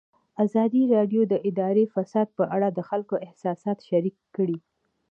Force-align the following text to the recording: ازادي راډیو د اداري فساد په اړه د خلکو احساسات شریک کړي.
ازادي 0.45 0.81
راډیو 0.95 1.21
د 1.27 1.33
اداري 1.49 1.85
فساد 1.93 2.27
په 2.37 2.43
اړه 2.55 2.67
د 2.71 2.79
خلکو 2.89 3.15
احساسات 3.25 3.77
شریک 3.89 4.15
کړي. 4.35 4.57